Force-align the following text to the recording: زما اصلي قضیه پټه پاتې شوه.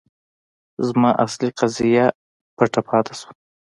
زما 0.87 1.11
اصلي 1.25 1.49
قضیه 1.59 2.05
پټه 2.57 2.81
پاتې 2.87 3.13
شوه. 3.19 3.31